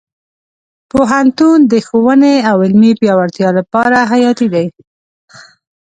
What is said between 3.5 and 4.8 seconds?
لپاره حیاتي دی.